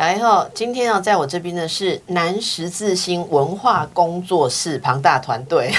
[0.00, 5.70] 大家好，今天要在我这边的是南十字星文化工作室庞大团队。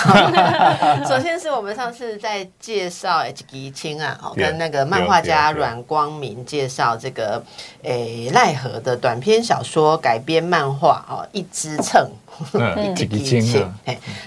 [1.09, 7.43] 首先是我们上次在介绍 H 吉青啊，哦，跟那个漫画家阮光明介绍这个
[7.81, 12.07] 诶奈何的短篇小说改编漫画哦，一支秤。
[12.95, 13.73] 一支清啊，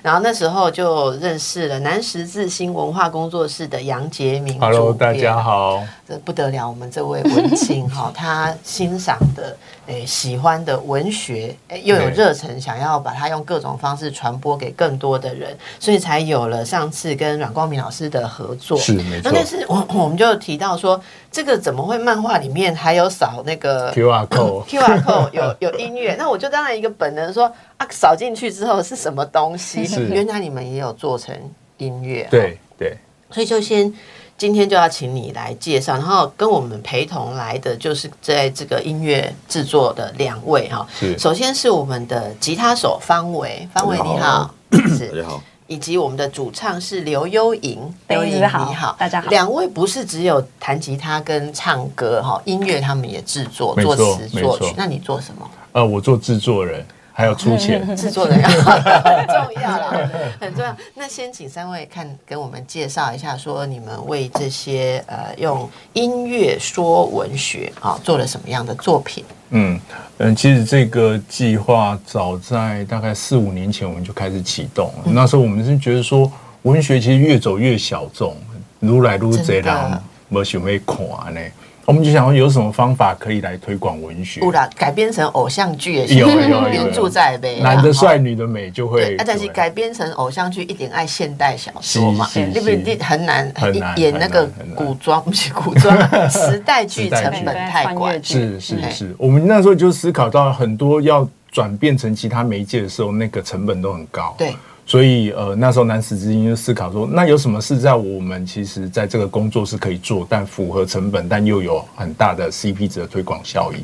[0.02, 4.58] 然后那时候就认识了南十字星文化工作室的杨杰明。
[4.60, 9.56] Hello，大家好，这不得了，我们这位文青哈， 他欣赏的。
[9.86, 18.78] 诶，喜欢的文学，诶，又有热忱，想要把它用各种方式传播给更多的人，所以才有了上次跟阮光明老师的合作。
[18.78, 19.30] 是没错。
[19.30, 20.98] 那但是我我们就提到说，
[21.30, 26.16] 这个怎么会漫画里面还有扫那个 Q R code？Q R code 有有音乐？
[26.18, 29.80] 那我就当然一个本能说啊，扫进去之后是什么东西？
[30.10, 31.34] 原来你们也有做成
[31.78, 32.26] 音乐。
[32.30, 32.96] 对对。
[33.30, 33.92] 所以就先。
[34.36, 40.84] 今天就要请你来介绍，然后跟我们陪同来的就是在这个音乐制作的两位哈。
[41.16, 44.78] 首先是我们的吉他手方伟，方伟你好， 大
[45.22, 45.40] 家好。
[45.68, 49.30] 以及我们的主唱是刘悠莹，刘莹你好，大家好。
[49.30, 54.74] 两位不是只有弹吉他跟唱歌哈，音乐他们也制作，作词作曲。
[54.76, 55.48] 那你做什么？
[55.70, 56.84] 呃，我做制作人。
[57.16, 60.76] 还有出钱 制作人 很重要了， 很重要。
[60.94, 69.24] 那先请三位看跟我们介绍一下，说你们为这些呃用音乐说文学啊做了什么样的作品？
[69.50, 69.80] 嗯
[70.18, 74.92] 嗯，其实这个计划早在大概四五年前我们就开始启动。
[75.04, 76.30] 那时候我们是觉得说，
[76.62, 78.36] 文学其实越走越小众，
[78.80, 80.98] 如来如贼狼，没想会看
[81.32, 81.40] 呢。
[81.86, 84.40] 我们就想有什么方法可以来推广文学？
[84.40, 87.60] 不啦，改编成偶像剧也行有有原著在呗。
[87.60, 89.16] 男的帅，女的美就会。
[89.26, 92.96] 但是改编成偶像剧一点爱现代小说嘛，对不你？
[93.02, 93.52] 很难
[93.96, 95.96] 演那个古装，不是古装，
[96.30, 98.10] 时代剧成本太高。
[98.22, 104.34] 是是是，我们那时候就思考到很多要转变成其他媒介的时候，那个成本都很高。
[104.38, 104.56] 对。
[104.86, 113.78] 所以，呃，那时候南史之音就思考说，那有什么是在我们其实在这个工作是可以做，但符合成本，但又有很大的 CP 值的推广效益。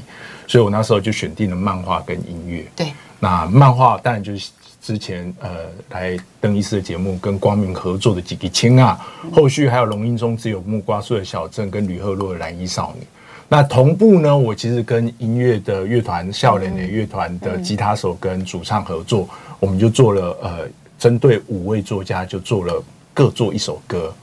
[0.46, 2.66] 所以我那时候就选定了漫画跟音乐。
[2.76, 4.50] 对，那漫画当然就是
[4.82, 5.48] 之前呃
[5.88, 9.00] 来登一次的节目跟光明合作的几个青啊，
[9.32, 13.06] 后续还有龙音中只有木瓜树的小镇跟吕赫洛的蓝衣少女。
[13.48, 19.26] 那同步呢，我其实跟音乐的乐团笑脸的乐团的吉他手跟主唱合作，
[19.58, 20.68] 我们就做了呃。
[21.00, 22.84] 针对五位作家，就做了
[23.14, 24.14] 各做一首歌。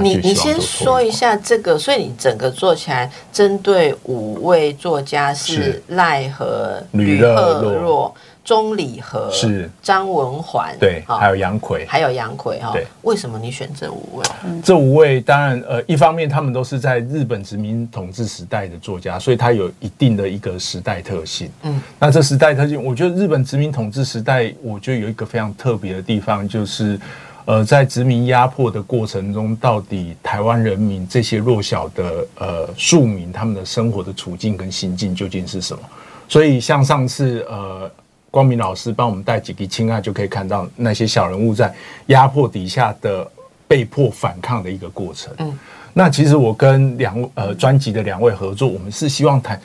[0.00, 8.14] 你你先说一下这个，所以你整个做起来，针对五位作家是赖和吕赫若。
[8.44, 12.72] 钟礼和是张文环，对，还有杨奎，还有杨奎哈。
[12.72, 14.24] 对，为什么你选这五位？
[14.64, 21.48] 这五位当然，呃，一方面他们都是在日本殖民统治时代的作家，所以他有一定的一个时代特性。
[21.62, 26.98] 嗯，那这时代特性，我觉得日本殖民统治时代，我觉得有一个非常特别的地方，就是
[27.44, 35.82] 呃，在殖民压迫的过程中，到底台湾人民这些弱小的呃庶民，他们的生活的处境跟心境究竟是什么？
[36.28, 37.90] 所以像上次呃。
[38.32, 41.70] 光明老师帮我们带几个亲爱，就可以看到那些小人物在
[42.06, 43.30] 压迫底下的
[43.68, 45.30] 被迫反抗的一个过程。
[45.36, 45.58] 嗯，
[45.92, 49.60] 那其实我跟两呃专辑的两位合作，我们是希望谈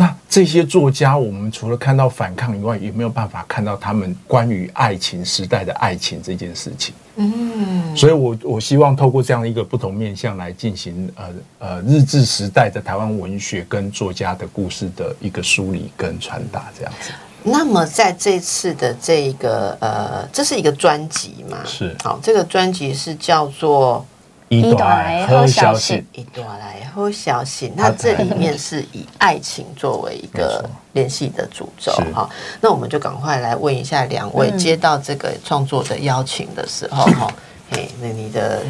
[0.00, 6.94] 那这些作家，我们除了看到反抗以外，有没有办法看到他们关于爱情时代的爱情这件事情？
[7.16, 11.24] 嗯，所以我我希望透过这样一个不同面向来进行呃
[11.58, 17.10] 呃日治时代的台湾文学跟作家的故事的一个梳理跟传达，这样子。
[17.42, 21.58] 那么在这次的这个呃，这是一个专辑嘛？
[21.66, 21.94] 是。
[22.02, 24.02] 好，这个专辑是叫做
[24.50, 27.72] 《一朵来喝小信》，一朵来喝小信。
[27.76, 32.28] 那这里面是以爱情作为一个联系的主轴哈。
[32.60, 37.32] 那我们就赶快来问一下两位，接到这个创作的邀请的时候哈，
[37.70, 38.64] 嘿，那你的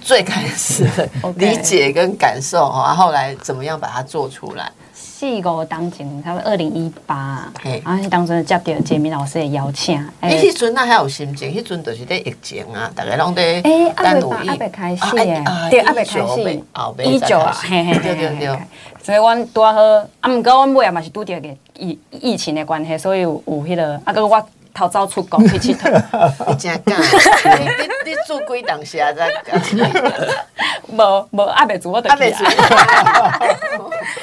[0.00, 1.06] 最开始的
[1.36, 4.72] 理解跟感受哈，后来怎么样把它做出来？
[5.20, 7.46] 四五当前，他们二零一八，
[7.84, 10.02] 然后当时接到杰明老师的邀请。
[10.22, 11.54] 你迄阵那还有心情？
[11.54, 13.60] 迄阵就是在疫情啊，大家拢在。
[13.62, 16.18] 哎，阿伯阿伯开始诶，对阿伯开始，
[17.04, 18.58] 一九，嘿嘿对对对。
[19.02, 19.72] 所以，阮拄好，
[20.20, 24.42] 啊，毋过阮尾也嘛是拄着个疫疫情的关系，所以有有迄个，啊，个我。
[24.80, 26.02] 逃走出国去佚佗。
[26.48, 26.98] 你真敢？
[27.60, 29.28] 你你你住几档下在？
[30.88, 33.38] 无无阿未做我得去啊。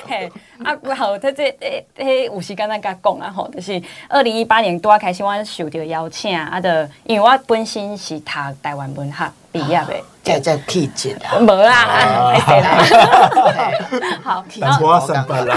[0.07, 0.29] 嘿，
[0.65, 8.31] 啊，好，他这诶诶，有时间咱甲讲啊吼，就是二零一八年拄啊开始，我受到邀请啊的，因为我本身是读
[8.63, 9.93] 台湾文学毕业的。
[10.27, 12.35] 在在气质啊，无啦，
[14.21, 15.55] 好，然后上班啦，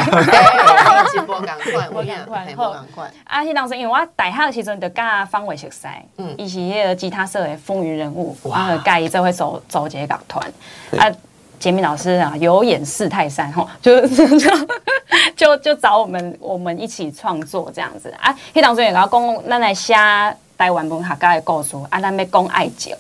[1.11, 5.89] 气质无赶快，我赶快，啊，迄当时因为我大学时阵就甲方伟熟悉，
[6.19, 10.53] 嗯，伊是迄个吉他社的风云人物，啊，介意这会走走这个乐团，
[10.97, 11.11] 啊，
[11.59, 14.01] 杰明老师啊，有眼四泰山吼，就
[15.35, 18.33] 就就找我们，我们一起创作这样子啊。
[18.55, 19.95] 迄当时也甲讲，咱来写
[20.57, 22.95] 台湾文学家的故事，啊，咱要讲爱情，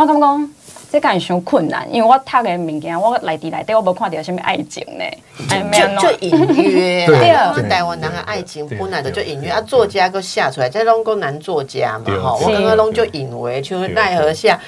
[0.00, 0.48] 我感觉。
[0.90, 5.04] 这敢伤困难，因为我读的物件，我内地内底，我无看到什么爱情呢？
[6.00, 7.06] 就就隐约，
[7.68, 14.58] 台湾人的爱情本来的就隐约啊，作家都写出来，这拢个男作家嘛，吼，我刚刚拢就以为，就奈何下，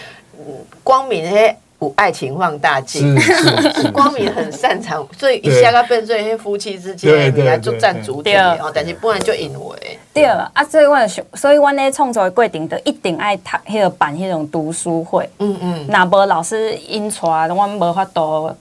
[0.84, 1.56] 光明黑。
[1.96, 3.16] 爱情放大镜，
[3.92, 8.70] 光明很擅长，所以一下个变做迄夫妻之间，你来做占主体哦。
[8.74, 10.96] 但是不然就因为对啊，所以我
[11.34, 15.28] 所以我咧创作的过程，就一定爱读迄个办迄种读书会。
[15.38, 18.54] 嗯嗯，那无老师引出，我无法度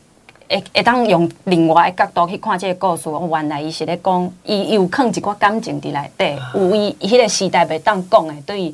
[0.50, 3.10] 会会当用另外的角度去看这个故事。
[3.32, 8.74] 原来伊是咧讲，伊有藏一寡感情伫内底，有伊迄个时代袂当讲的对。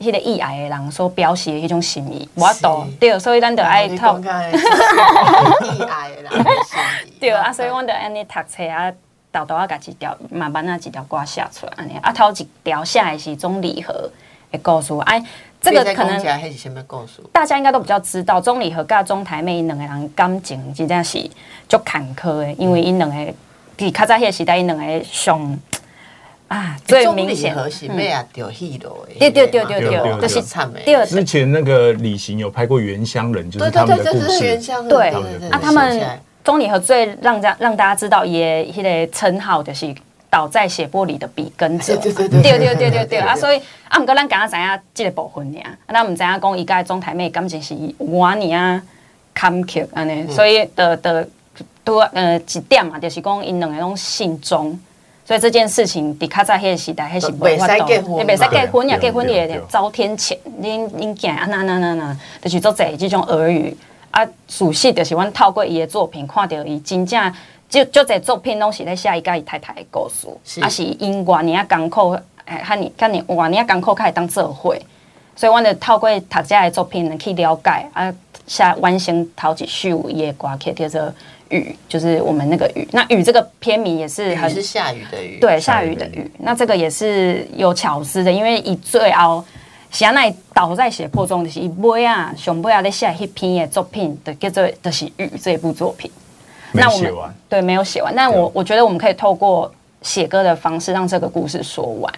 [0.00, 6.46] 迄个意爱的人所表示的迄种心意，我懂对，所以咱就爱透意爱的人
[7.20, 8.90] 对啊，所以阮就安尼读册啊，
[9.30, 13.92] 豆豆啊，家一条慢慢啊一条歌写出来安尼啊，头一条写的是钟礼和
[14.50, 15.22] 的故事，哎，
[15.60, 16.16] 这个可能
[17.30, 21.30] 大家应该都比较知道，钟礼和甲钟台妹两个人感情真正是
[21.68, 23.34] 足坎坷的，因为因两个
[23.76, 25.58] 伫较早迄个时代，因两个上。
[26.50, 28.26] 啊，最明显是咩啊？
[28.32, 30.82] 掉戏咯，对对对对对，就是惨诶。
[30.84, 34.58] 对，之前那个李行有拍过《原乡人》，就是他们的故事。
[34.88, 35.10] 对，
[35.48, 36.02] 啊，他们
[36.42, 39.94] 钟理和最让家让大家知道，也迄个称号就是
[40.28, 41.96] 倒在血泊里的笔耕者。
[41.98, 43.36] 对对对对对对对啊！
[43.36, 48.82] 所以啊，毋过咱刚刚知影这个部分呀，啊，咱毋知影讲伊甲钟台妹感情是我尼啊
[49.32, 51.28] 坎坷安尼，所以的的
[51.84, 54.76] 多呃一点嘛，就是讲因两个拢姓钟。
[55.30, 60.36] 所以这件事情，伫较早迄个时代，迄是袂使结婚，袂使结婚呀，结婚也遭天谴。
[60.60, 63.76] 恁恁囝啊，那那那那，就是做这这种耳语
[64.10, 67.32] 啊，属实就是阮透过伊的作品，看到伊真正
[67.68, 70.10] 就就这作品拢是咧写伊甲伊太太的故
[70.44, 74.74] 事，啊是因偌年啊艰苦，哎，哈尼，哈尼偌年啊艰苦，开始当做伙。
[75.36, 78.12] 所以，阮就透过读这的作品去了解啊，
[78.48, 81.14] 写完成头一首伊的歌曲，叫做。
[81.50, 86.30] 雨就是我们那个雨，那雨这个片名也是很是下雨的雨，对，下雨的雨。
[86.38, 89.44] 那这个也是有巧思的，因为以最后
[89.90, 96.10] 写那倒在血泊中的是一尾啊，熊尾啊在写一篇的作品的叫做就是雨这一部作品。
[96.72, 97.12] 那我们
[97.48, 102.12] 对没有写完，那我我觉得我们可以透过写歌的方式让这个故事说完。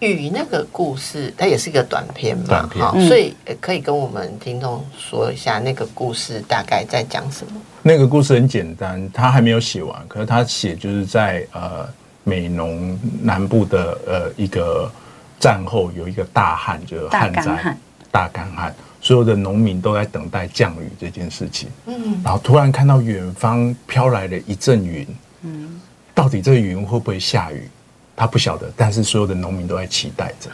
[0.00, 7.52] 雨那个故事，它也是一个短片嘛，好，所以可以跟我们听众说一下那个故事大概在讲什么。
[7.82, 11.88] 那个故事很简单，他还没有写完，可是他写就是在呃
[12.24, 14.90] 美浓南部的呃一个
[15.38, 17.76] 战后有一个大旱，就是旱灾、
[18.10, 21.70] 大干旱，所有的农民都在等待降雨这件事情。
[21.86, 25.06] 嗯，然后突然看到远方飘来了一阵云，
[25.42, 25.80] 嗯，
[26.14, 27.68] 到底这云会不会下雨？
[28.16, 30.50] 他不晓得，但是所有的农民都在期待着，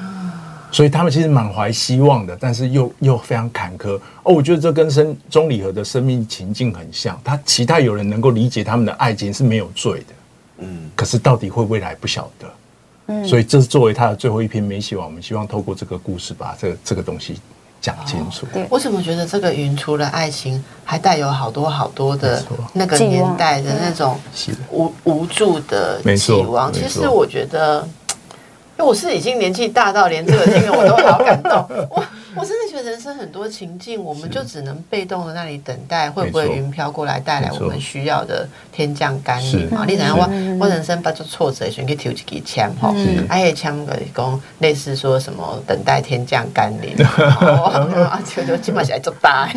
[0.70, 3.98] 所以他们其实满怀希望的，但是又又非常坎坷。
[4.22, 10.14] 哦，我觉得这跟生钟礼和的生命情境很像，他期待有人能够理解他们的爱情是没有罪的，
[10.58, 12.48] 嗯，可是到底会不会来不晓得，
[13.06, 17.40] 嗯，所以这是作为他的最后一篇没写完，我们希望透过这个故事把这这个东西。
[17.80, 18.46] 讲清楚。
[18.68, 22.42] 我怎么觉得这个云除了爱情，还带有好多好多的
[22.72, 24.18] 那个年代的那种
[24.70, 26.72] 无无助的期望？
[26.72, 27.86] 其实我觉得，
[28.78, 31.52] 因为我是已经年纪大到连这个听了我都好感动。
[31.90, 32.04] 我
[32.36, 39.84] 我真的觉得人生很多情境，我们就只能被动的那里等待，会不会云飘过来带来我们需要的天降甘霖嘛？
[39.86, 40.28] 你想我
[40.60, 42.94] 我人生不就挫折，选去挑一支枪哈，
[43.28, 49.48] 而且枪个讲类似说什么等待天降甘霖，啊，就就起码起来做大。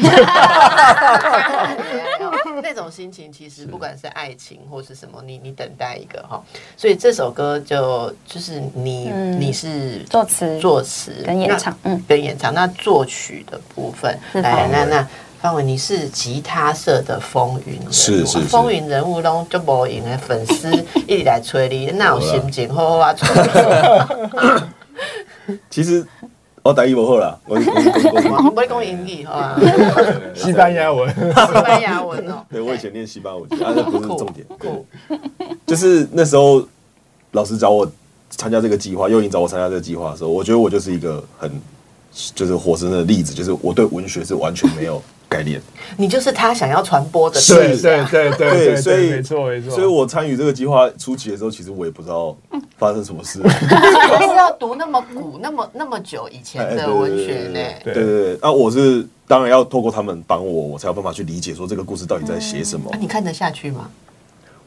[2.62, 6.42] 那种心情其实不管是爱情或是什么，你你等待一个哈，
[6.78, 11.24] 所以这首歌就就是你你是作词作词。
[11.26, 15.08] 跟演唱，嗯，跟演唱那作曲的部分，来那那
[15.42, 20.70] 范伟你是吉他社的风云是是风云人物中就无赢的粉丝
[21.08, 23.16] 一直来催你，那有心情好好啊，
[25.70, 26.06] 其实
[26.64, 27.62] 我打一不后啦，我我
[28.46, 29.58] 我不会讲英语哈，
[30.36, 32.46] 西班牙文，西班牙文哦。
[32.52, 34.46] 对，我以前念西班牙文，啊，那不是重点。
[35.66, 36.62] 就是那时候
[37.32, 37.90] 老师找我
[38.30, 41.52] 参加这个计划，又引找我参加这个计划的时候，我觉得我就是一个很
[42.36, 45.02] 就是活生生的例子，就是我对文学是完全没有。
[45.30, 45.62] 概念，
[45.96, 52.36] 你就是他想要传播的，对对对对，所以没错没错，所以我参与这个计划初期的时候，其实我也不知道
[52.78, 53.40] 发生什么事。
[53.70, 57.60] 但是要读那么古、那么那么久以前的文学呢？
[57.84, 62.92] 对对对，那我是当然要透过他们帮我，我才有办法去理解说这个故事到底在写什么。
[63.00, 63.90] 你看得下去吗？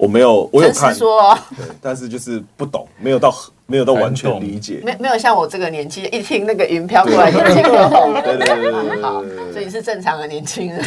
[0.03, 3.33] 我没有，我有看说，对，但是就是不懂，没有到
[3.67, 8.21] 没有到完全理解，没没有像我这个年纪，一听那个云飘过来，眼睛就红了。
[8.21, 10.83] 对对对对好，所以你是正常的年轻人。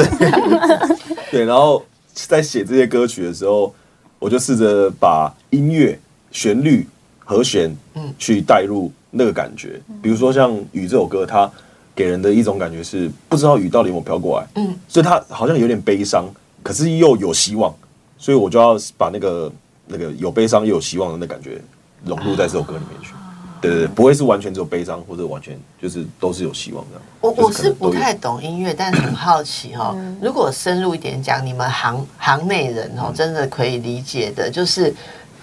[1.32, 1.82] 对，然后
[2.14, 3.74] 在写这些歌曲的时候，
[4.20, 5.98] 我就试着把音乐、
[6.34, 6.86] 旋律、
[7.20, 9.80] 和弦，嗯，去带入那个感觉。
[10.02, 11.50] 比如说像《雨》这首歌，它
[11.96, 16.26] 给人的一种感觉是不知道雨到底有没有飘过来，嗯，所以它好像有点悲伤，
[16.62, 17.74] 可是又有希望。
[18.18, 19.52] 所以我就要把那个
[19.88, 21.62] 那个有悲伤又有希望的那感觉
[22.04, 23.14] 融入在这首歌里面去，
[23.62, 27.04] 对对对，不会是完全只有悲伤，或者完全就是都是有希望这样。
[27.22, 34.94] 我我是不太懂音乐，但很好奇哈，如果深入一点讲，你们行行内人哦，真的可以理解的，就是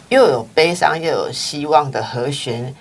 [0.09, 2.75] 又有悲伤又有希望的和弦。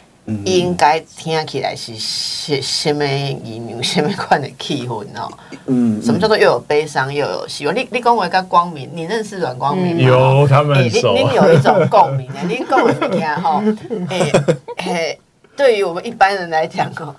[0.46, 3.84] 应该听起来是什什么意味？
[3.84, 5.32] 什么款的气氛哦？
[5.66, 7.76] 嗯，什么叫做又有悲伤又有希望？
[7.76, 10.02] 你你讲我一个光明，你认识阮光明吗？
[10.04, 11.14] 有，他们熟。
[11.14, 13.64] 您有一种共鸣的，您跟我听哈，
[14.10, 14.32] 哎
[14.78, 15.18] 哎，
[15.56, 17.16] 对于我们一般人来讲哦，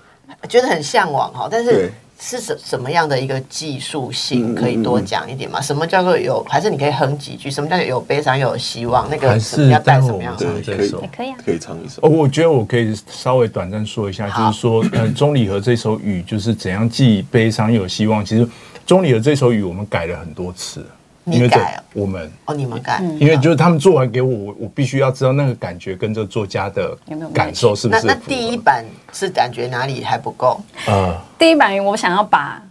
[0.47, 1.91] 觉得很向往哈，但是。
[2.25, 4.55] 是什什么样的一个技术性？
[4.55, 5.59] 可以多讲一点吗？
[5.59, 6.41] 什么叫做有？
[6.47, 7.51] 还是你可以哼几句？
[7.51, 9.09] 什么叫有悲伤又有希望？
[9.09, 10.45] 那个是要带什么样的？
[10.61, 11.99] 可以，可以啊，可以唱一首。
[12.01, 18.23] 哦，我觉得我可以稍微短暂说一下，就是说，呃，钟礼和这首雨就是怎样既悲伤又有希望。
[18.23, 18.47] 其实
[18.85, 20.85] 钟礼和这首雨我们改了很多次。
[21.25, 26.97] 你改我们哦，你们改，因为就是他们做完给我，我必须要知道那个感觉跟这作家的
[27.33, 28.05] 感受是不是？
[28.05, 30.59] 那那第一版是感觉哪里还不够？
[30.85, 32.61] 呃，第一版我想要把。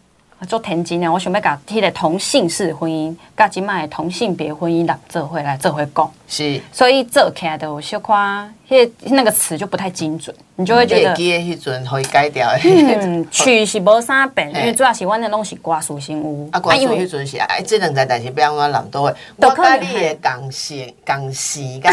[0.49, 6.11] 做田鸡呢，我想要甲迄个同性式婚姻，甲即卖同性别婚姻的做回来，这回讲。
[6.33, 11.15] 是，所以做起来的有小夸，迄那个词就不太精准，你就会觉得。
[11.15, 12.49] 记迄阵可以改掉。
[12.65, 16.49] 嗯， 曲是无啥变，因为主要是阮的拢是歌属新有。
[16.51, 19.15] 啊，歌属迄阵是哎，这两在但是不要我人都会。
[19.37, 21.93] 我甲你的共性、共性、共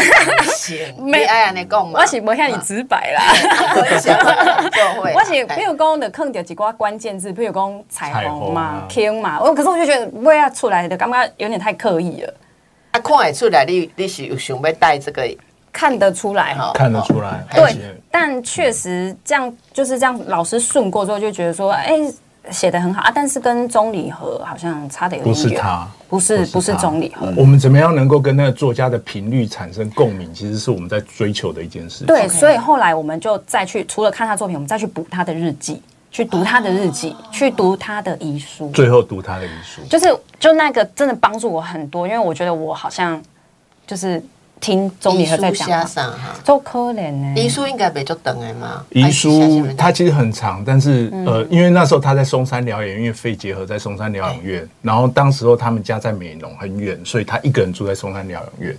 [0.54, 2.00] 性， 没爱安尼讲嘛。
[2.00, 3.22] 我是无向你直白啦。
[3.76, 12.34] 我是比如讲的，坑掉一寡关键字，比如讲彩虹嘛、天嘛，我可是我就觉得不要出来的，刚刚有点太刻意了。
[13.14, 15.22] 啊，看得出来，你你是有想要带这个，
[15.72, 17.44] 看得出来哈，看得出来。
[17.54, 17.76] 对，
[18.10, 21.92] 但确实这样就是这样，老师顺过之后就觉得说，哎，
[22.50, 25.44] 写的很好啊，但是跟钟礼和好像差的有点远。
[25.44, 27.32] 不是他，不是不是钟礼和。
[27.36, 30.32] 我们怎么样能够跟那个作家的频率产生共鸣？
[30.34, 32.04] 其实是我们在追求的一件事。
[32.04, 35.80] 对，所以后来我们就再去，除了看他作品，我们再去补他的日记。
[36.10, 40.06] 去读他的日记，去读他的遗书，最后读他的遗书，就是
[40.38, 43.22] 就那个真的帮助我很多，因为我觉得我好像
[43.86, 44.20] 就是
[44.60, 47.32] 听钟离和在讲哈，周可怜呢。
[47.36, 48.84] 遗书应该被就等了吗？
[48.90, 58.76] 遗书它其实很长，但是呃，因为那时候他在松山疗养院，肺结核在松山疗养院，然后当时候他们家在美浓很远，所以他一个人住在松山疗养院，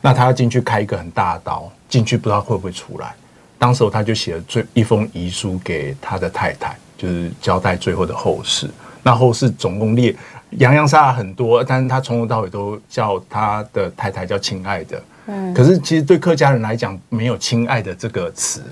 [0.00, 3.14] 那他要进去开一个很大的刀，进去不知道会不会出来。
[3.62, 8.68] 当时他就写了最一封遗书给他的太太，就是交代最后的后事。
[9.04, 10.12] 那后事总共列
[10.58, 15.00] 洋洋洒洒很多，但是他从头到尾都叫他的太太叫亲爱的。
[15.26, 18.64] 嗯，可是其实对客家人来讲，没有亲爱的这个词。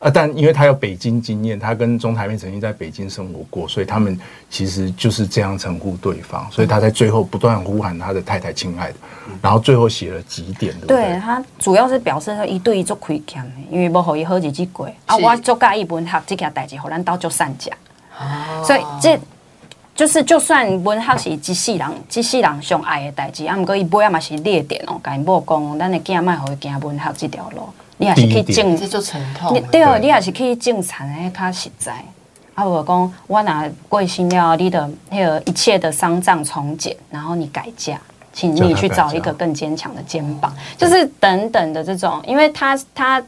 [0.00, 6.50] 啊，但因为他有北京经验，他跟钟台妹曾经在北京生活过，所以他们其实就是这样称呼对方。
[6.50, 8.94] 所以他在最后不断呼喊他的太太“亲爱的”，
[9.42, 11.20] 然后最后写了几点，对不对？
[11.20, 15.14] 他主要是表示说一对一做亏欠的，因为无好伊好日子过啊。
[15.18, 17.70] 我做介意文学这件代志，互咱到做散家。
[18.64, 19.20] 所以这
[19.94, 27.68] 就是就算文学是机器人，机器人上爱的代志，啊，毋过伊尾啊嘛是列点哦，甲因某讲，咱的囝卖互伊行文学这条路。
[28.00, 29.62] 你也是可以种，这就沉痛。
[29.70, 31.92] 对哦，你也是可以种田诶，较实在。
[32.54, 38.00] 啊，我讲我拿贵心了，你的那个一切的丧葬从简，然后你改嫁，
[38.32, 43.22] 请你去找一个更坚强的肩膀，就是等等的这种，因为他他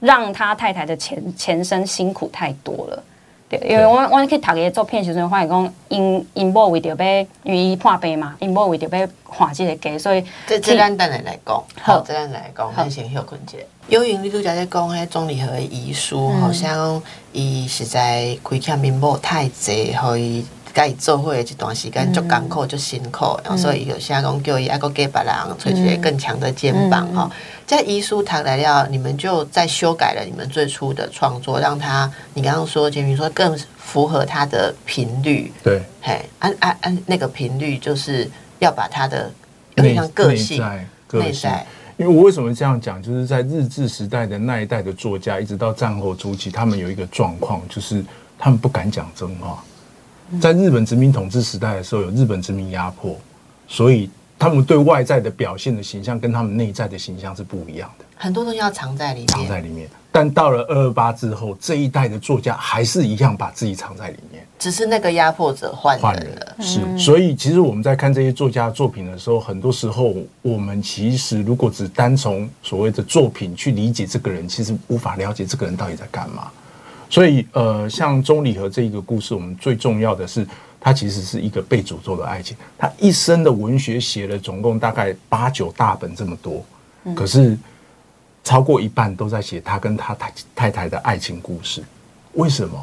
[0.00, 3.02] 让他太太的前前身辛苦太多了，
[3.50, 6.94] 对，因为我我去读伊诶作品时阵，发现讲因因某为着要
[7.42, 13.58] 因为伊破病嘛，因某为着要换即个家，所以这这咱等下来讲，好好，这咱来讲，咱先休困一下。
[13.88, 17.02] 有因你拄则咧讲迄钟离和的遗书，好像
[17.32, 27.30] 伊实在亏欠因某太济，互伊甲伊做伙的一段时间足艰苦、足辛苦，然后所以有些讲叫伊还佫给别人吹一个更强的肩膀哈。
[27.66, 39.30] 在遗书谈来了，你们就在修改了你们最初的创作，让他你刚刚说杰明说更符合他的频率，对，嘿，按按按那个频率就是要把他的
[39.76, 41.66] 有点像个性内在个性内在。
[41.96, 48.02] 因为我为什么这样讲，就是在日治时代的那一代的作家，一直到战后初期，他们有一个状况，就是
[48.38, 49.62] 他们不敢讲真话。
[50.38, 53.18] 在日本殖民统治时代的时候，有日本殖民压迫，
[53.66, 54.08] 所以
[54.38, 59.88] 他们对外在的表现的形象跟他们内在的形象是不一样的，很多东西要藏在里面，藏在里面。
[60.12, 64.44] 但到了二二八之后，这一代的作家还是一样把自己藏在里面。
[64.58, 66.56] 只是那个压迫者换换人人了。
[66.60, 76.50] 是，所以其实我们在看这些作家的作品的时候，很多时候我们其实如果只单从所谓的作品去理解这个人，其实无法了解这个人到底在干嘛。
[77.10, 80.46] 所以，呃，像钟离和这一个故事，我们最重要的是，
[80.78, 82.56] 他其实是一个被诅咒的爱情。
[82.78, 86.64] 他一生的文学写了总共大概八九大本这么多，
[87.16, 87.58] 可是
[88.44, 91.82] 超过一半都在写他跟他太太太的爱情故事。
[92.34, 92.80] 为什么？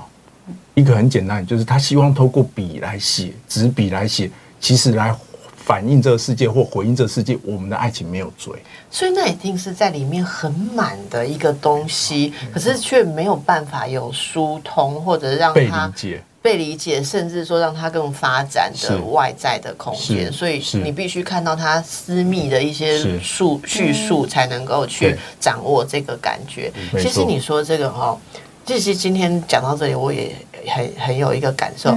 [0.76, 4.30] 一个很简单，就是他希望透过笔来写，纸笔来写，
[4.60, 5.14] 其实来
[5.68, 8.54] 反映这个世界或回应这个世界，我们的爱情没有罪。
[8.90, 20.32] 所以那一定是在里面很满的一个东西，可是却没有办法有疏通，或者让被它理解，被理解，甚至说让它更发展的外在的空间。
[20.32, 26.72] 所以你必须看到它私密的一些叙述，才能够去掌握这个感觉。
[26.94, 28.18] 其实你说这个哈，
[28.66, 30.34] 其实今天讲到这里，我也
[30.70, 31.94] 很很有一个感受。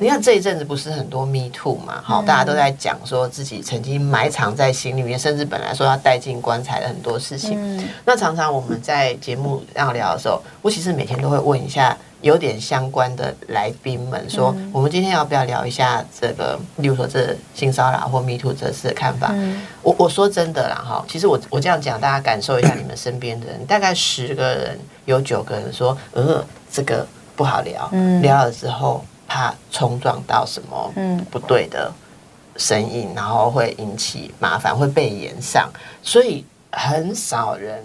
[0.00, 7.86] 你看这一阵子不是很多 Me Too 嘛，好，大家都在讲说自己曾经埋藏在心里面，甚至本来说要带进棺材的很多事情。
[8.06, 19.34] 那常常我们在节目要聊的时候，我其实每天都会问一下有点相关的来宾们，说我们今天要不要聊一下这个，例如说这性骚扰或 Me Too 这次的看法。
[19.82, 26.42] 我我说真的啦，哈，其实我我这样讲，大家感受一下你们身边的人，大概十个人有九个人说，呃，
[26.72, 27.90] 这个不好聊，
[28.22, 30.92] 聊了之后怕冲撞到什么
[31.30, 31.88] 不对的
[32.56, 35.70] 声音，然后会引起麻烦，会被延上，
[36.02, 37.80] 所以很少人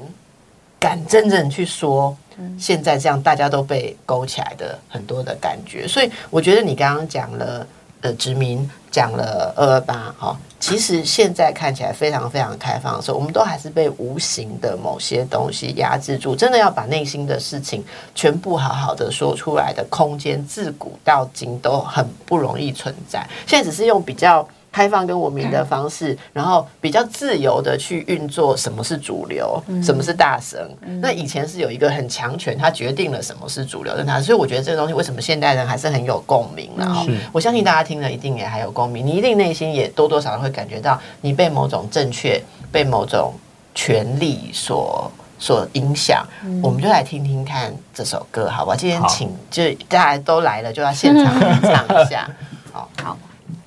[0.80, 2.18] 敢真正去说。
[2.60, 7.66] 现在这样，大家都被勾起来的很多的感觉，所以我觉得你刚刚讲了。
[8.02, 16.36] 呃，殖民讲了二二八，哈，其实现在看起来非常非常开放的时候，我们都还是被无形的某些东西压制住。
[16.36, 23.24] 真的要把内心的事情全部好好的说出来的空间，自古到今都很不容易存在。
[23.46, 24.48] 现在只是用比较。
[24.76, 30.70] 开放跟文明的方式，然后比较自由的去运作什么是主流，什么是大神。
[31.00, 42.38] 那以前是有一个很强权，他决定了什么是主流的他，所以我觉得这个东西为什么现代人还是很有共鸣然后我相信大家听了一定也还有共鸣，你一定内心也多多少少会感觉到你被某种正确、
[42.70, 43.34] 被某种
[43.74, 45.10] 权利所
[45.40, 46.26] 所影响。
[46.62, 48.76] 我们就来听听看这首歌，好吧？
[48.76, 51.34] 今天请就大家都来了，就要现场
[51.64, 52.30] 唱一下。
[52.74, 53.18] 好，好，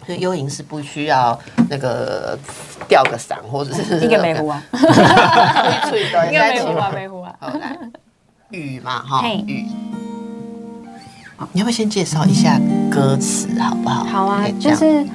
[0.08, 2.38] 所以幽莹是不需要那个
[2.88, 4.62] 吊个伞，或者是一个梅湖 啊，
[5.92, 7.34] 一个梅湖啊，梅湖啊。
[7.38, 7.76] 好来，
[8.48, 9.66] 雨嘛哈嘿，雨。
[11.52, 12.58] 你要不要先介绍一下
[12.90, 14.02] 歌词好不好？
[14.04, 15.06] 好啊就是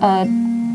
[0.00, 0.26] 呃，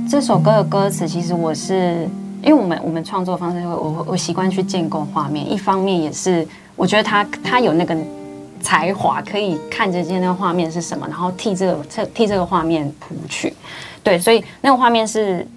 [0.09, 2.07] 这首歌的歌词，其实我是
[2.43, 7.93] 因为我们我们创作方式，我我我习惯去建构画面，一方面也是我觉得它它有那个
[8.65, 13.53] 才华，可以看着见那个画面是什么，然后替这个这替这个画面谱曲，
[14.03, 15.47] 对，所以那个画面是。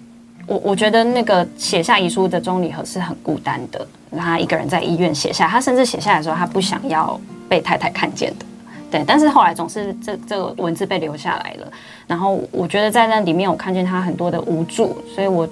[0.49, 8.45] 我我觉得那个写下遗书的钟离和是很孤单的，他一个人在医院写下，他甚至写下来的时候，他不想要被太太看见的。
[8.89, 11.71] 对，但是后来总是这这个文字被留下来了。
[12.07, 15.47] 然后我觉得在那里面，我看见他很多的无助，所以我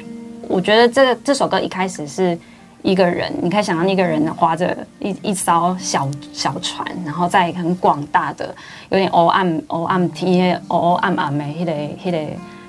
[0.48, 2.36] 我觉得这这首歌一开始是
[2.84, 8.56] 一个人，你可以想象一个人划着一一艘小小船，然后在很广大的
[8.90, 12.18] 有点黑暗黑暗天黑黑暗暗的迄、个迄、个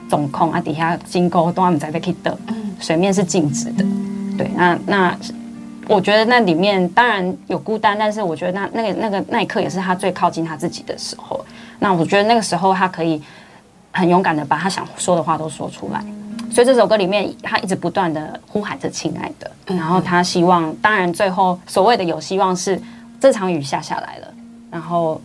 [0.09, 2.37] 总控啊，底下经过都唔知要去倒，
[2.81, 3.85] 水面是静止的。
[4.37, 5.19] 对，那那
[5.87, 11.45] 我觉得那里面当然有孤单，但是我觉得那那个那个那一刻也是他最靠近他自己的时候。
[11.79, 13.23] 那我觉得那个时候他可以
[13.93, 16.03] 很勇敢的把他想说的话都说出来。
[16.59, 22.83] 所以这首歌里面，他一直不断的呼喊着“亲爱的”，然后他希望，当然最后所谓的有希望是
[23.21, 24.35] 这场雨下下来了，
[24.69, 25.23] 然后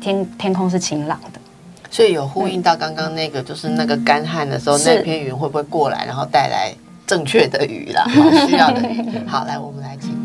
[0.00, 1.40] 天天空是晴朗的。
[1.90, 6.72] 所以有呼应到刚刚那个，就是那个干旱的时候，那片云会不会过来，然后带来
[7.06, 8.04] 正确的雨啦？
[8.04, 9.20] 好，需要的雨。
[9.28, 10.19] 好，来，我们来听。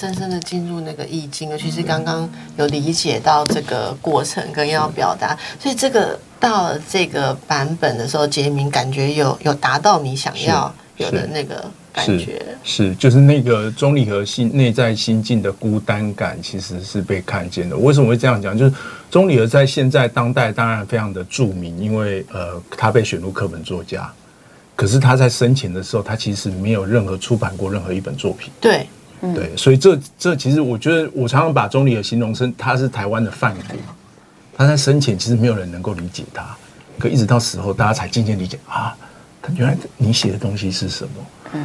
[0.00, 17.76] 深深的进入那个意境，尤其是刚刚有理解到这个过程跟要表达，所以这个到了这个版本的时候，杰明感觉有有达到你想要有的那个感觉，是就是那个中立和心内在心境的孤单感，其实是被看见的。
[17.76, 18.56] 为什么会这样讲？
[18.56, 18.74] 就是
[19.10, 24.10] 钟离和在现在当代当然非常的著名，因为呃，他被选入课本作家。
[24.74, 28.50] 可是他在生前的时候，他其实没有任何出版过任何一本作品。
[28.58, 28.86] 对，
[29.20, 33.76] 对，所以这这其实我觉得，我常常把钟离的形容成他是台湾的范谷。
[34.56, 36.56] 他在生前其实没有人能够理解他，
[36.98, 38.94] 可一直到死后，大家才渐渐理解啊，
[39.40, 41.10] 他原来你写的东西是什么。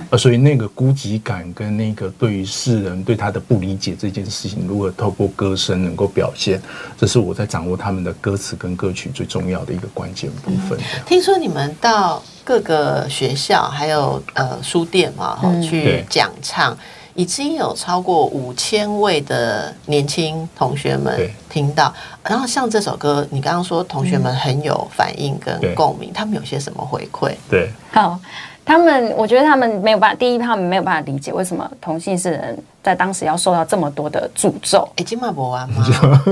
[0.09, 6.59] 呃，所以那个孤寂感跟那个对于世人对他的不理解这件事情，如何透过歌声能够表现，
[6.97, 10.79] 这是我在掌握他们的歌词跟歌曲最重要的一个关键部分。
[11.05, 16.75] 听说你们到各个学校还有呃书店嘛，去讲唱，
[17.15, 21.91] 已经有超过五千位的年轻同学们听到。
[22.23, 27.34] 然后像这首歌，你刚刚说同学们很有反应跟共鸣，他们有些什么回馈？
[27.49, 28.19] 对，好。
[28.67, 30.15] 他们，我觉得他们没有办法。
[30.15, 34.89] 第一，他们没有办法理解为什么同性是人在当时要受到这么多的诅咒。
[34.95, 35.86] 已经骂不完吗？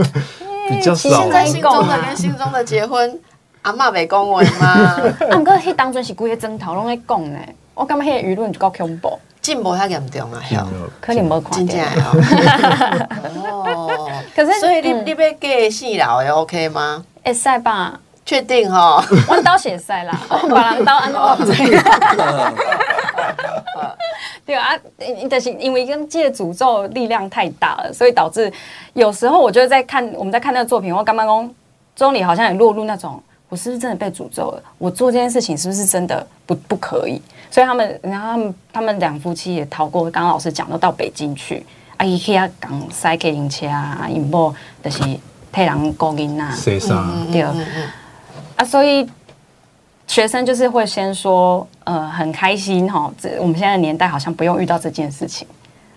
[0.67, 1.09] 比较少。
[1.09, 3.19] 现在心中的跟心中的结婚，
[3.61, 4.67] 阿妈没讲完吗？
[5.21, 7.37] 啊，不过迄当阵是规个争讨拢在讲呢。
[7.75, 9.19] 我感觉迄个舆论就够恐怖。
[9.43, 10.41] 进步遐严重啊！
[11.01, 12.15] 可能无看见 哦。
[14.33, 17.03] 可是，所以你你要给细佬也 OK 吗？
[17.23, 17.99] 会使吧。
[18.25, 20.17] 确定哈，弯刀写赛啦，
[20.49, 21.53] 把人刀安到这个。
[24.45, 24.69] 对啊，
[25.29, 28.49] 但是因为跟借诅咒力量太大了，所以导致
[28.93, 31.51] 有时候我觉得在看我们在看那个作品，我刚刚讲
[31.97, 34.63] 钟里好像也落入那种，我是不是真的被诅咒了？
[34.77, 37.21] 我做这件事情是不是真的不不可以？
[37.53, 41.63] 所以他们，然后他们他们两夫妻也逃过，刚刚老师讲的到北京去，
[41.97, 44.51] 啊，伊去啊讲塞给人车啊，因某
[44.83, 45.03] 就是
[45.51, 46.51] 替人勾引呐，
[47.31, 47.43] 对。
[48.55, 49.07] 啊，所以
[50.07, 55.47] 学生就是会先说，呃，很开心哈，这我们现在的年代好像不用遇到这件事情。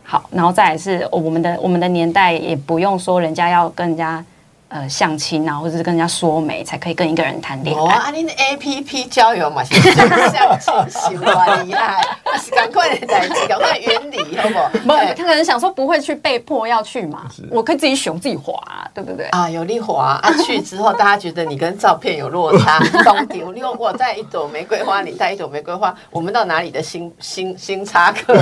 [0.02, 4.22] 好，然后再来是我们的我们的年代也不用说人家要跟人家
[4.68, 7.80] 呃相亲啊，或者是跟人家说媒，才可以跟一个人谈恋爱。
[7.80, 14.68] 哦啊，你的 A P P 交友嘛，是相亲喜欢厉害，那 是赶快的代志，赶快原理好不好？
[14.84, 18.54] 不，他可能想说不会去被迫要去嘛，我可以自己选自己滑、
[18.92, 19.26] 对不对？
[19.26, 28.34] 啊，有丽华啊，去之后大家觉得你跟照片有落差， 懂丢你我在一朵玫瑰花，你带一朵玫瑰花，我们到哪里的新新新插客？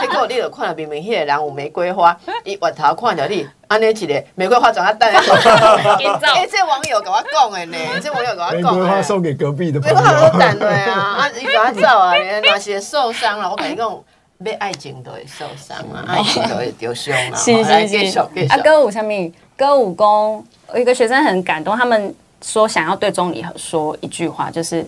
[0.00, 3.46] 结果你有看到明明迄个人有玫瑰花，伊回头看到你。
[3.68, 5.08] 安尼一个玫瑰花转啊等？
[5.12, 8.56] 哎，这网友跟我讲的呢， 这网友跟我讲。
[8.56, 9.94] 玫瑰花送给隔壁的朋友。
[9.96, 13.98] 玫瑰花都等的啊，啊，伊跟我走啊， 那些受伤了，我跟你讲，
[14.42, 17.36] 被爱情都会受伤啊，爱情都会丢胸啊。
[17.36, 18.18] 是是是。
[18.48, 24.86] 啊，歌舞上面，歌舞宫有一个学生很感动，他们说想要对钟礼和说一句话，就是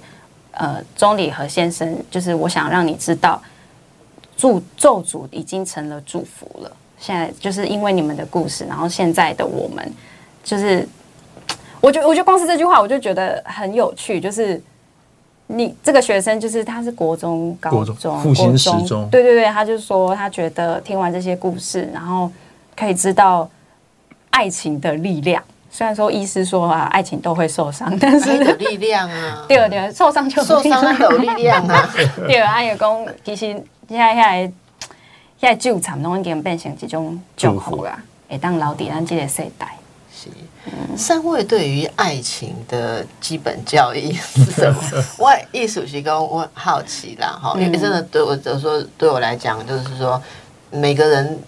[0.52, 3.42] 呃，钟礼和先生，就是我想让你知道，
[4.38, 6.72] 祝咒诅已经成了祝福了。
[7.00, 9.92] 现在就是因为你们的故事，然后现在的我们，
[10.44, 10.86] 就是
[11.80, 14.20] 我觉得，我觉得光是这句话，我就觉得很有趣。
[14.20, 14.62] 就是
[15.46, 22.30] 你这个学生，就是他是国中、高中、复兴时中，对对对，他就说他觉得听完这些故事，然后
[22.76, 23.48] 可以知道
[24.28, 25.42] 爱情的力量。
[25.72, 29.44] 虽然说医师说啊，爱情都会受伤，但是有力量啊。
[29.48, 31.88] 第二点，受伤就受伤有力量啊。
[32.28, 33.46] 第二，阿也公其实
[33.88, 34.52] 现在现
[35.40, 35.50] 在。
[35.50, 37.98] 现在纠缠拢已经变成一种祝福啦，
[38.28, 39.74] 会当留伫咱这个世代。
[40.14, 40.28] 是，
[40.96, 44.80] 三位对于爱情的基本教义是什么？
[45.18, 50.22] 我艺术是讲我好奇啦，哈，因为真的对我就说，对我来讲，就是说
[50.70, 51.38] 每个人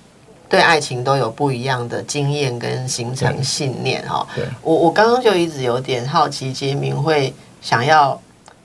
[0.49, 4.27] 对爱情都有不一样的经验跟形成信念，哈。
[4.63, 8.19] 我我刚刚就一直有点好奇，杰明会想要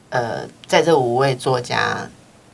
[0.10, 2.10] 呃，在这五位作家。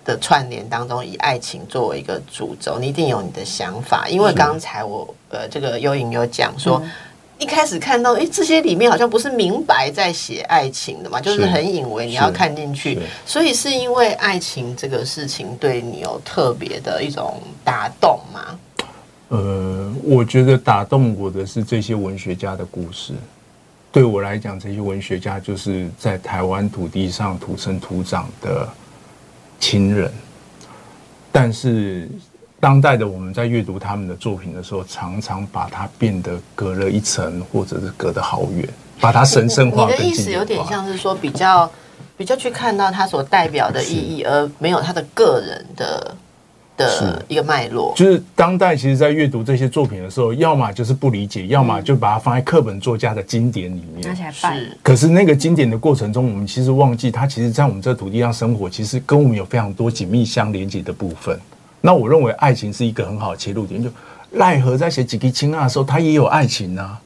[0.06, 4.08] 的串联当中，以爱情作为一个主轴，你一定有你的想法。
[4.10, 6.82] 因为刚才我呃，这个幽影有讲说，
[7.40, 13.00] 一开始看到，哎，这些里面好像不是明白在写爱情的嘛，就是很隐为你要看进去。
[13.26, 18.60] 所以是因为爱情这个事情对你有特别的一种打动吗？
[19.30, 23.14] 呃，我觉得打动我的是这些文学家的故事。
[23.92, 28.68] 对我来讲，这些文学家就是在台湾土地上土生土长的。
[29.64, 30.12] 亲人，
[31.32, 32.10] 但是
[32.60, 38.68] 当代的我们在阅读他们的作品的时候，常常把它变得隔了一层，或者是隔得好远，
[39.00, 39.90] 把它神圣化。
[39.90, 41.72] 你的意思有点像是说，比较
[42.18, 46.14] 比较去看到他所代表的意义，而没有他的个人的。
[46.76, 54.16] 的一个脉络，就是当代其实，在阅读这些作品的时候，要么就是不理解，要么就把它放在课本作家的经典里面。
[54.32, 61.40] 是，可是那个经典的过程中，我们其实忘记，它其实在我们这土地上生活，其实跟我们有非常多紧密相连接的部分。
[61.82, 63.84] 那我认为，爱情是一个很好的切入点。
[63.84, 63.90] 就
[64.32, 66.98] 奈何在写《几滴青》啊的时候，他也有爱情啊；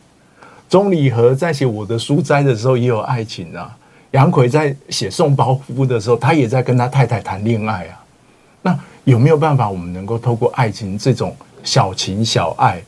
[0.69, 3.75] 钟礼和在写《我的书斋》的时候，也有爱情啊；
[4.11, 7.99] 杨奎在写《送包夫》的时候，他也在跟他太太谈恋爱啊。
[8.61, 12.83] 那有没有办法，我们能够透过爱情这种小情小爱，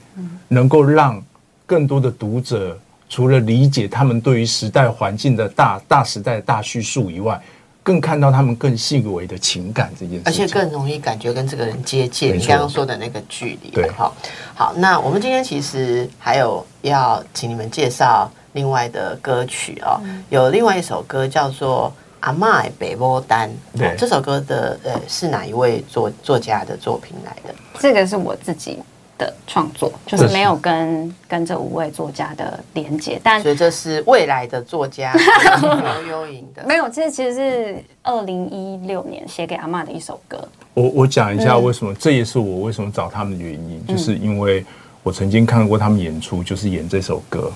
[0.50, 1.24] 能够让
[1.66, 2.78] 更多的读者
[3.08, 7.42] 除了理解他们对于时代环境的大大时代的大叙述以外，
[7.82, 12.36] 更看到他们更细微的情感这件事，而且更容易感觉跟这个人接近。
[12.38, 14.14] 你刚刚说的那个距离，对，好，
[14.54, 14.74] 好。
[14.76, 21.94] 那我们今天其实还有要请你们介绍另外的歌曲哦，有另外一首歌叫做。
[22.22, 27.56] 阿妈的北波丹，对这首歌的呃是哪一位作作家的作品来的？
[27.80, 28.80] 这个是我自己
[29.18, 35.14] 的创作，就是没有跟跟这五位作家的连接，但所以这是未来的作家
[35.62, 36.64] 刘幽莹的。
[36.66, 40.48] 没有，这其实是二零一六年写给阿妈的一首歌。
[40.74, 44.66] 我我讲一下为什么，这也是我为什么找他们的原因，就是因为
[45.04, 47.52] 我曾经看过他们演出，就是演这首歌，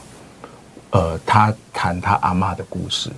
[0.92, 3.10] 呃，他谈他阿妈的故事。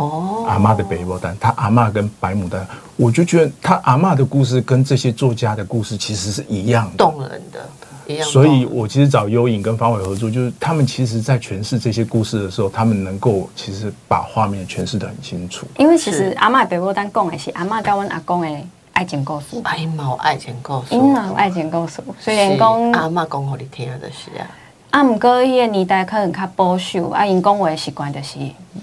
[0.00, 7.68] 哦，阿妈的北波丹，他阿妈跟白牡丹，我就觉得他阿妈的故事跟这些作家的故事其实是一样的，动人的，
[8.06, 8.26] 一样。
[8.26, 15.66] 所以我其实找幽影跟方伟合作，就是他们其实在诠释这些故事的时候，他们能够其实把画面诠释的很清楚。
[15.76, 18.48] 因为其实阿妈北波丹讲的是阿妈跟阮阿公的
[18.92, 24.48] 爱情故事，阿妈爱情故事，因有爱情故事，虽然讲阿妈讲给你听的是啊。
[24.90, 28.38] 啊，毋过迄个年代可能较保守，啊，因讲话习惯就是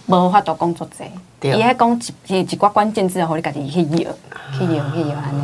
[0.06, 1.04] 无法度讲作济，
[1.50, 4.12] 伊迄讲一一寡关键字，互你家己去摇，
[4.58, 5.42] 去摇去摇安尼，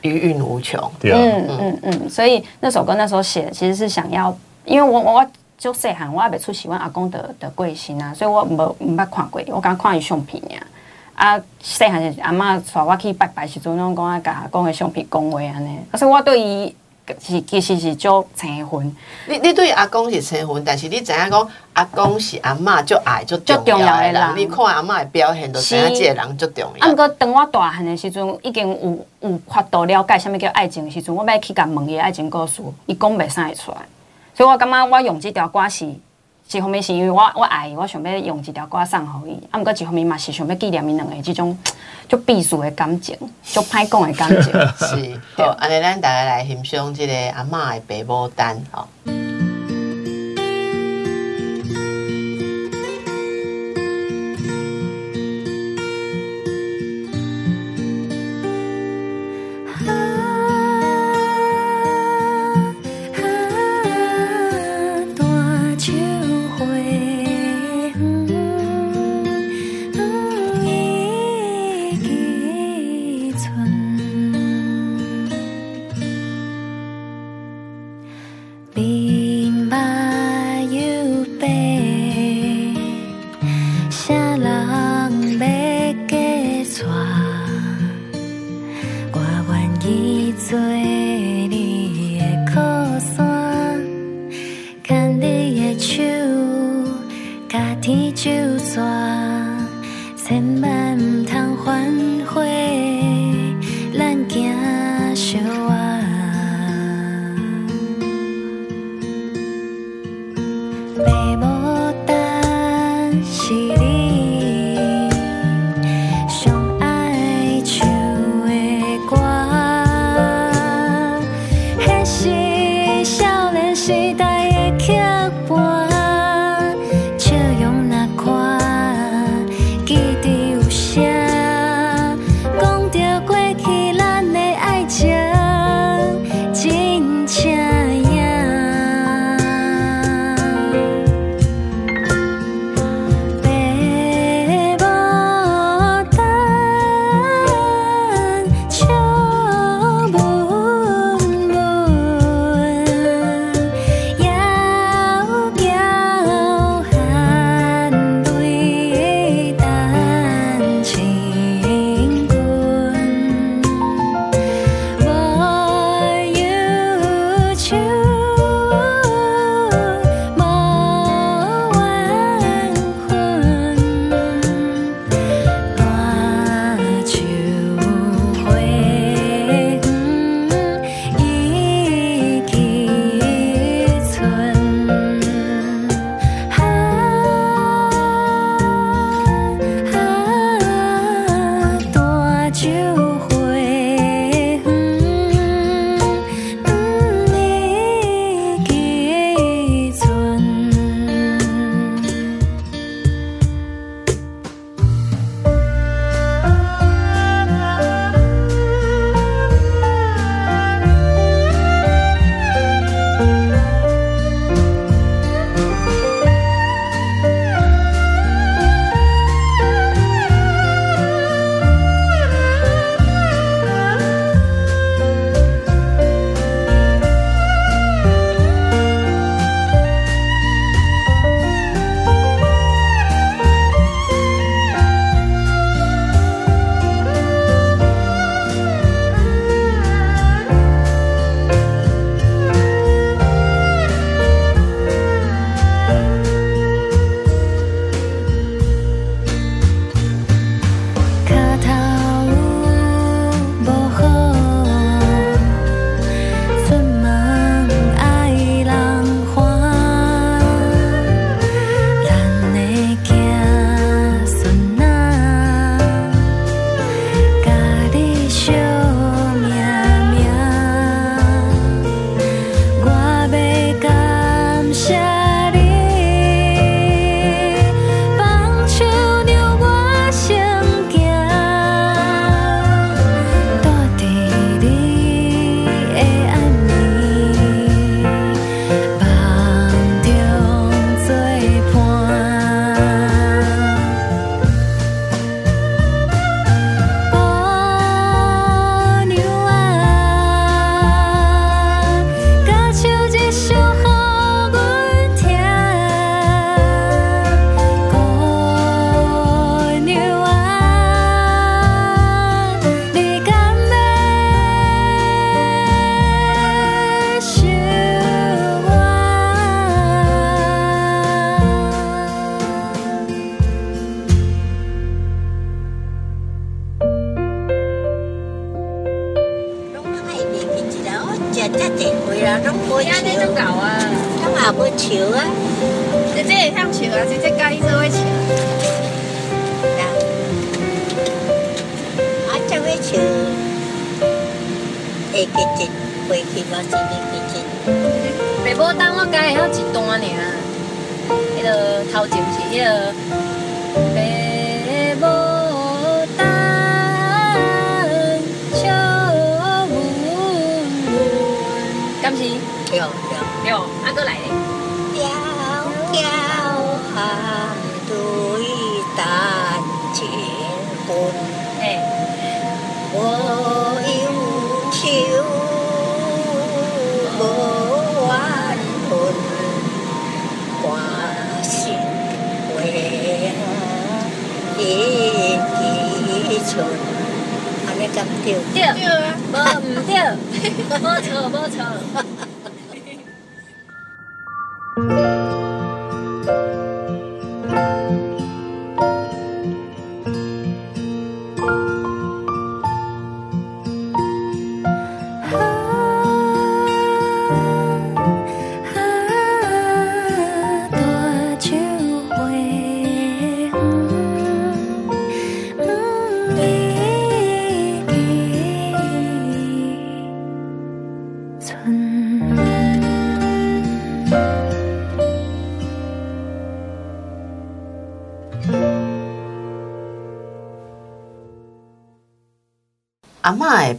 [0.00, 0.80] 余韵无穷。
[0.98, 5.26] 对啊嗯嗯嗯，所以那首歌那时候写，其实是想要，因为我我
[5.58, 10.66] 就细汉，我也未出喜欢阿公的的贵姓啊，所以我无毋捌看过，我刚看伊相片尔。
[11.14, 16.74] 啊，细汉时阿嬷带我去拜拜时阵，拢讲啊，甲阿公的相片讲话安尼，所以我对伊。
[17.20, 18.94] 是其实是足青婚。
[19.26, 26.86] 你你对阿公是青婚，但是你知影讲阿公是阿嬷足爱足重要的人，你看阿嬷的表现，就知影即个人足重要。
[26.86, 33.78] 啊，毋过当我大汉的时阵，已经有有法度了解什物叫爱情的时阵，我要去甲问伊爱情故事，伊讲袂啥会出来。
[34.34, 35.84] 所以我感觉我用这条歌是，
[36.50, 39.38] 一方面是因为我我爱伊，我想要用一条歌送互伊。
[39.50, 41.56] 啊，毋过一方面嘛是想要纪念伊两个即种
[42.08, 44.52] 就避暑的感情，就歹讲的感情。
[44.78, 48.88] 是，好，安尼咱大家来欣赏即个阿嬷的白牡丹，吼。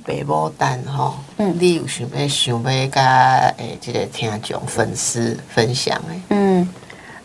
[0.10, 1.56] 爸母蛋吼，嗯。
[1.60, 6.22] 你有想要想要甲诶，即个听众粉丝分享诶？
[6.30, 6.68] 嗯，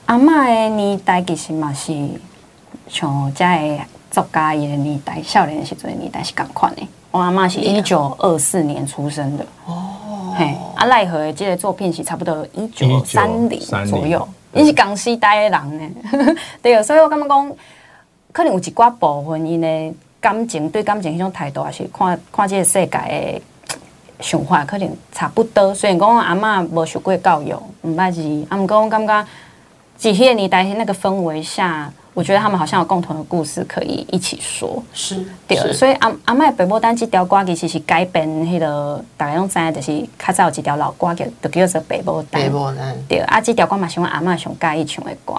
[0.07, 1.93] 阿嬷的年代其实嘛是
[2.89, 3.80] 像遮的
[4.11, 6.87] 作家伊的年代，少年的时阵年代是共款的。
[7.11, 17.53] 我阿嬷是一九二四年出生的，哦，嘿，啊奈何的这个作品是差不多一九三零左右，伊是江西代的人呢， 对，所以我感觉讲，
[18.32, 19.95] 可能有一寡部分因的
[20.25, 23.43] 感情对感情迄种态度，也是看看即个世界的。
[24.20, 27.53] 想法可能差不多，虽然讲阿嬷无受过教育，
[27.83, 29.27] 毋捌字，啊，毋过我感觉
[29.99, 34.83] 在迄个年代那个氛围下，我觉得他们好像有共同的故事可以一起说。
[34.95, 41.97] 是对，所以阿阿嬷的白牡丹即条歌其实是改编迄、个大家拢知影，就是较早有一条老歌叫就叫做爸
[42.31, 42.51] 丹。
[42.51, 45.35] 母蛋对，啊，即条歌嘛是阮阿嬷上介意唱的歌。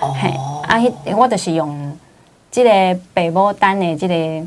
[0.00, 1.87] 哦嘿，哦，啊，迄我就是用
[2.50, 4.46] 这个北牡丹的这个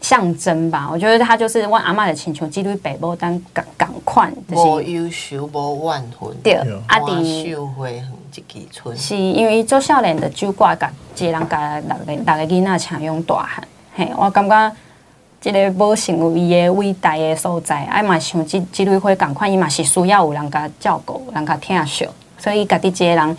[0.00, 8.42] 象征吧，我觉得他就是阮阿嬷的亲像这类北牡丹共共款，就是无优秀无万分，对对，啊，花伫秀花远一支
[8.72, 14.72] 春，是因为做少年的酒馆，甲一个人甲六个六个囡仔请用大汉，嘿，我感觉
[15.40, 22.08] 即个无成为伊的伟大的所在，啊嘛像即即类花共款，伊嘛是需要有人甲照顾，有人甲疼惜，
[22.38, 23.36] 所以家己一个人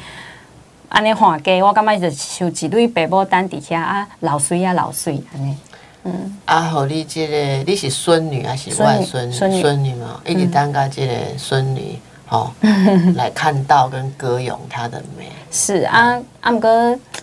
[0.90, 5.56] 安尼换家，我感觉就像一堆白牡丹伫遐啊，老水啊老水安尼。
[6.04, 7.36] 嗯啊，互你即个
[7.68, 10.20] 你是孙女还是外孙孙女孙女嘛？
[10.26, 12.52] 一直当甲即个孙女吼
[13.16, 15.28] 来看到跟歌咏她的美。
[15.52, 16.70] 是啊，啊，毋过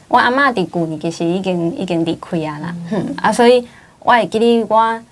[0.09, 3.67] 我阿嬷伫旧年其实已经已经离开啊啦，嗯啊，所以
[4.01, 5.03] 我会记得我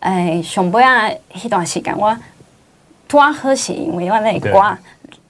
[0.00, 2.16] 诶上尾啊迄段时间我
[3.08, 4.78] 拄啊好是因为我那个歌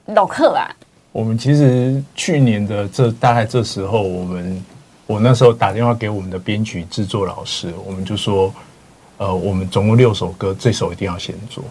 [0.06, 0.68] 落好啊，
[1.12, 4.64] 我们其实去年的这大概这时候，我们
[5.06, 8.52] 我那时候打电话给我们的编曲制作老师，我们就说，
[9.16, 11.64] 呃，我们总共六首歌，这首一定要先做，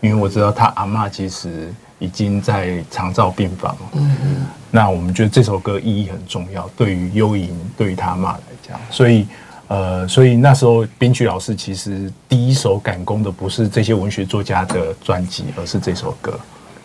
[0.00, 3.80] 因为我知道他阿妈其实已经在长照病房了。
[3.94, 4.46] 嗯嗯。
[4.70, 9.26] 那我们觉得这首歌意义很重要，对于幽莹，对于他阿嬷来讲，所以。
[9.70, 16.36] 呃，所以那时候编曲老师其实第一首赶工的不是这些文学作家的专辑，而是这首歌。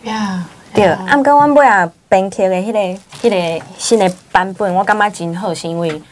[0.04, 2.78] 呀，对，啊，毋过阮尾啊编曲的迄、个、
[3.22, 6.02] 迄、个新的版本，我感觉真好，是因为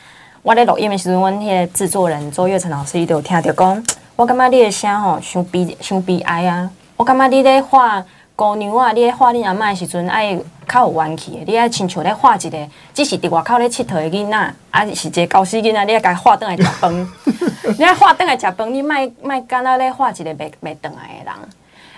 [0.41, 3.85] 我咧录音的时阵，阮迄个制作人周月成老师伊就有听着讲，
[4.17, 8.03] 我感觉你的声吼伤悲伤悲哀啊，我感觉你咧画
[8.35, 10.35] 姑娘啊，你咧画恁阿嬷的时阵爱
[10.67, 12.59] 较有元气的，你爱亲像咧画一个
[12.95, 17.09] 只是伫外口咧佚佗的囡仔，啊是一个高死囡仔，你爱甲伊画倒来食饭，
[17.79, 21.35] 你爱画倒来食饭，你莫莫敢若咧画一个袂袂倒来的人。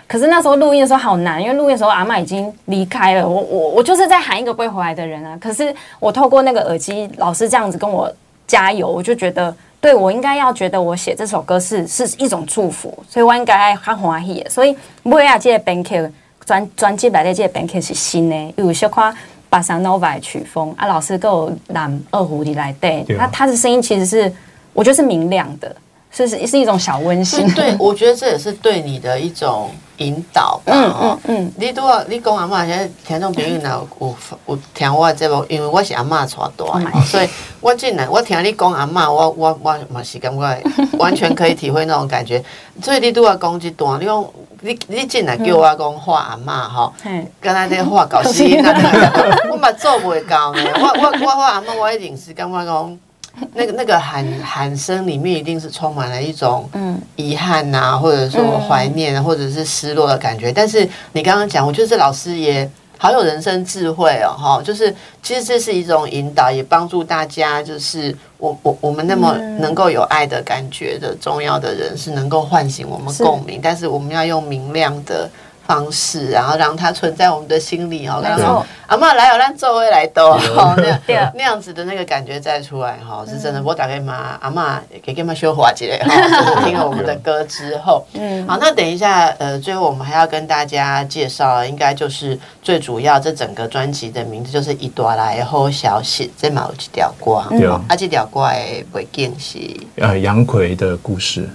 [0.09, 5.37] 可是那时候录音的时候好难，因为录音的时候阿嬷已经离开了，我我我就是在喊一个不会回来的人啊。
[5.41, 8.13] 可是我透过那个耳机，老师这样子跟我
[8.47, 14.47] 加油，我就觉得，对我应该要觉得我写这首歌是是一种祝福，所以我应该爱较欢喜。
[14.49, 16.09] 所以每啊这个编曲
[16.45, 19.13] 专专辑来的这个编曲是新的，有小看
[19.51, 24.33] 巴萨诺瓦曲风啊，老师给我染二胡里来对，对啊他他的声音其实是
[24.73, 25.75] 我觉得是明亮的，
[26.13, 27.53] 是是是一种小温馨。
[27.55, 30.73] 对，我觉得这也是对你的一种引导吧。
[30.73, 34.17] 嗯哦嗯嗯，你拄啊，你讲阿嬷，现在听众朋友若有
[34.47, 37.29] 有听我的节目，因为我是阿嬷带大的，所以
[37.61, 40.63] 我进来，我听你讲阿嬷，我我我嘛是感觉
[40.99, 42.43] 完全可以体会那种感觉。
[42.83, 44.25] 所以你拄啊讲一段，你讲
[44.61, 50.63] 你你进来叫我讲画阿嬷吼，嘿，跟他在画搞死 那个，我嘛做袂到呢。
[50.75, 52.99] 我我我画阿嬷，我一定是感觉讲。
[53.55, 60.53] 那个那个喊喊声里面一定是充满了一种嗯遗憾呐、或者说怀念啊，或者是失落的感觉。
[60.53, 62.69] 但是你刚刚讲，我觉得这老师也
[62.99, 75.29] 好有人生智慧哦，哈，就是其实这是一种引导，也帮助大家，就是我我我们那么能够有爱的感觉的重要的人，是能够唤醒我们共鸣，但是我们要用明亮的。
[75.67, 78.21] 方式，然后让它存在我们的心里哦。
[78.23, 83.63] 然后阿嬷来哦，让周围来都哦，那 那样子的那个感觉再出来哈，是真的。
[83.63, 97.67] 我打给妈阿嬷给给妈修华姐哈， 就是听了我们的歌之后，嗯，好，那等一下呃，最后我们还要跟大家介绍，应该就是最主要这整个专辑的名字就是一朵来后消息，这嘛有一条歌，对。
[97.67, 99.59] 啊，这条歌的背景是？
[99.97, 101.49] 呃，杨奎的故事。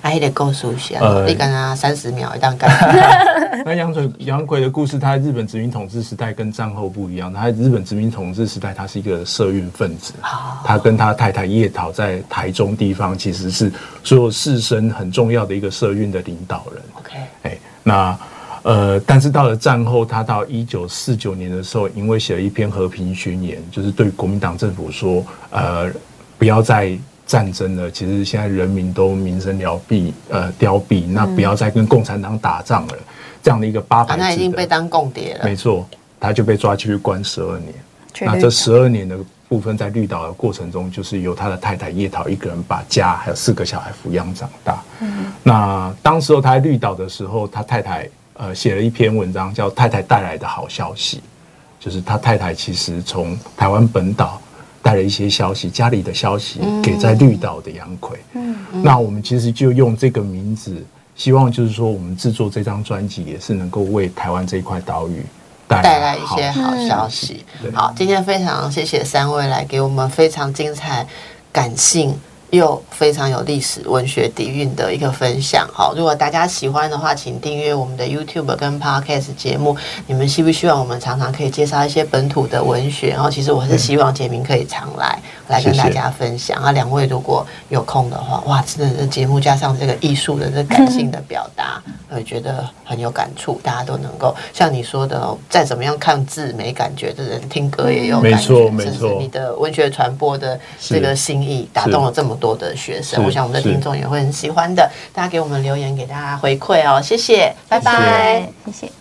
[0.00, 1.26] 啊，迄个故事是啊，呃。
[1.26, 2.70] 你刚刚三十秒一当干，
[3.66, 7.32] 那杨奎杨奎的故事，他在日本殖民统治时代跟战后不一样。
[7.32, 10.12] 他在日本殖民统治时代，他是一个社运分子。
[10.64, 13.72] 他跟他太太叶桃在台中地方，其实是
[14.04, 16.82] 所有士绅很重要的一个社运的领导人。
[16.94, 18.18] OK，哎，那
[18.62, 25.90] 呃，但是到了战后，他到一九四九年的时候，因为写了一篇和平宣言，就是对国民党政府说，呃，
[26.38, 26.96] 不要再
[27.26, 27.90] 战争了。
[27.90, 32.94] 其实现在人民都民生凋敝，呃，凋敝，那不要再跟共产党打仗了。
[33.42, 35.88] 这样的一个八啊，百字那已经被的，当共谍了没，错，
[36.20, 37.74] 他就被抓去关十二年。
[38.20, 39.16] 那这十二年的
[39.48, 44.82] 部分，在绿岛的过程中，就是由他的太太叶桃一个人把家还有四个小孩抚养长大。
[45.00, 51.16] 嗯那当时候他在绿岛的时候，他太太呃写了一篇文章，叫《太太带来的好消息》，
[51.78, 54.40] 就是他太太其实从台湾本岛
[54.82, 58.18] 带了一些消息，家里的消息给在绿岛的杨奎。
[58.82, 65.24] 那我们其实就用这个名字，希望就是说，我们制作这张专辑也是能够为台湾这一块岛屿
[65.70, 67.46] 带带来一些好消息。
[67.72, 71.06] 好，今天非常谢谢三位来给我们非常精彩、
[71.52, 72.18] 感性
[72.50, 75.68] 又非常有历史文学底蕴的一个分享。
[75.72, 79.76] 好，如果大家喜欢的话，请订阅我们的 YouTube 跟 Podcast 节目。
[80.06, 83.10] 你们希不希望我们常常可以介绍一些本土的文学？
[83.10, 86.60] 然后，其实我是希望杰明可以常来来跟大家分享。
[86.62, 91.80] 啊，两位如果有空的话，哇，真的是节目加上这个艺术的这感性的表达，
[92.10, 93.60] 我觉得很有感触。
[93.62, 98.46] 大家都能够像你说的哦，再怎么样看字没感觉的人，听歌也有没感觉。
[98.46, 104.90] 错没错你的文学传播的这个心意打动了这么多的学生，我想我们的听众也会很喜欢的。
[105.12, 108.48] 大家给我们留言，给大家回馈哦，谢谢，拜拜。
[108.64, 108.99] 谢谢。